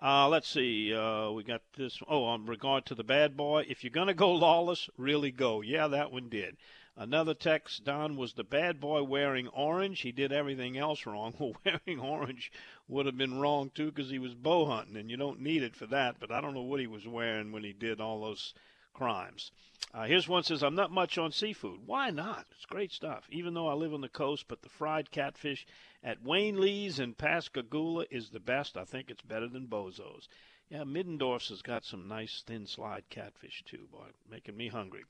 [0.00, 0.94] Uh, let's see.
[0.94, 2.00] Uh, we got this.
[2.06, 5.60] Oh, on regard to the bad boy, if you're gonna go lawless, really go.
[5.60, 6.56] Yeah, that one did.
[7.00, 10.00] Another text, Don, was the bad boy wearing orange?
[10.00, 11.32] He did everything else wrong.
[11.38, 12.50] Well, wearing orange
[12.88, 15.76] would have been wrong, too, because he was bow hunting, and you don't need it
[15.76, 16.16] for that.
[16.18, 18.52] But I don't know what he was wearing when he did all those
[18.92, 19.52] crimes.
[19.94, 21.86] Uh, here's one says, I'm not much on seafood.
[21.86, 22.46] Why not?
[22.50, 23.28] It's great stuff.
[23.30, 25.68] Even though I live on the coast, but the fried catfish
[26.02, 28.76] at Wayne Lee's in Pascagoula is the best.
[28.76, 30.28] I think it's better than Bozo's.
[30.68, 35.04] Yeah, Middendorf's has got some nice thin slide catfish too, boy, making me hungry.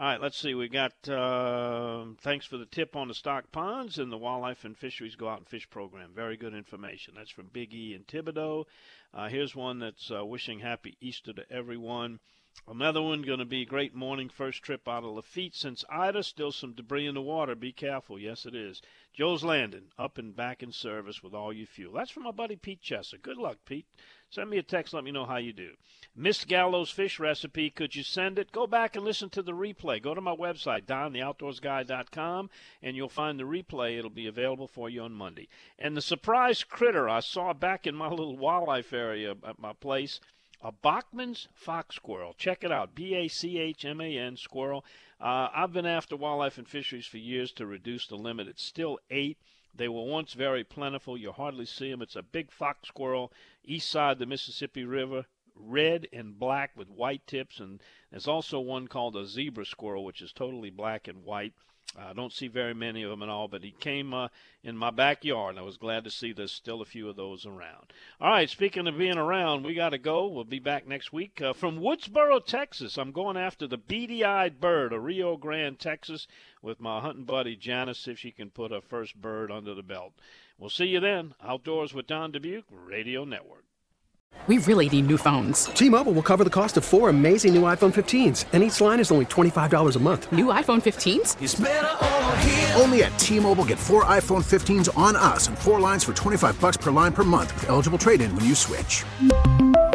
[0.00, 0.54] All right, let's see.
[0.54, 4.74] We got uh, thanks for the tip on the stock ponds and the wildlife and
[4.74, 6.12] fisheries go out and fish program.
[6.14, 7.12] Very good information.
[7.14, 8.64] That's from Big E and Thibodaux.
[9.12, 12.18] Uh, here's one that's uh, wishing happy Easter to everyone.
[12.66, 16.22] Another one going to be great morning first trip out of Lafitte since Ida.
[16.22, 17.54] Still some debris in the water.
[17.54, 18.18] Be careful.
[18.18, 18.80] Yes, it is.
[19.12, 21.92] Joe's Landing up and back in service with all your fuel.
[21.92, 23.20] That's from my buddy Pete Chesser.
[23.20, 23.86] Good luck, Pete.
[24.30, 24.94] Send me a text.
[24.94, 25.72] Let me know how you do.
[26.14, 27.68] Miss Gallo's fish recipe.
[27.68, 28.52] Could you send it?
[28.52, 30.00] Go back and listen to the replay.
[30.00, 32.48] Go to my website, dontheoutdoorsguy.com,
[32.80, 33.98] and you'll find the replay.
[33.98, 35.48] It'll be available for you on Monday.
[35.78, 40.20] And the surprise critter I saw back in my little wildlife area at my place
[40.62, 42.34] a Bachman's fox squirrel.
[42.36, 42.94] Check it out.
[42.94, 44.84] B A C H M A N squirrel.
[45.20, 48.46] Uh, I've been after wildlife and fisheries for years to reduce the limit.
[48.46, 49.38] It's still eight.
[49.74, 51.16] They were once very plentiful.
[51.16, 52.02] You hardly see them.
[52.02, 53.32] It's a big fox squirrel,
[53.64, 57.60] east side of the Mississippi River, red and black with white tips.
[57.60, 61.54] And there's also one called a zebra squirrel, which is totally black and white.
[61.98, 64.28] I don't see very many of them at all, but he came uh,
[64.62, 67.44] in my backyard, and I was glad to see there's still a few of those
[67.44, 67.92] around.
[68.20, 70.28] All right, speaking of being around, we got to go.
[70.28, 71.42] We'll be back next week.
[71.42, 76.28] Uh, from Woodsboro, Texas, I'm going after the beady eyed bird of Rio Grande, Texas,
[76.62, 80.12] with my hunting buddy Janice, if she can put her first bird under the belt.
[80.58, 81.34] We'll see you then.
[81.42, 83.64] Outdoors with Don Dubuc, Radio Network.
[84.46, 85.64] We really need new phones.
[85.66, 89.10] T-Mobile will cover the cost of four amazing new iPhone 15s, and each line is
[89.10, 90.32] only $25 a month.
[90.32, 91.42] New iPhone 15s?
[91.42, 92.72] It's better over here.
[92.76, 96.78] Only at T-Mobile get four iPhone 15s on us and four lines for 25 bucks
[96.78, 99.04] per line per month with eligible trade-in when you switch.